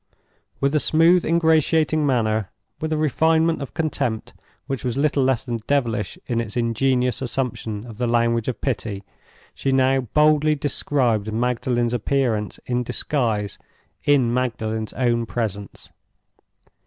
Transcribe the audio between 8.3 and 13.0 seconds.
of pity, she now boldly described Magdalen's appearance in